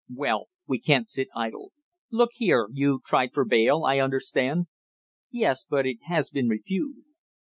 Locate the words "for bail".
3.35-3.83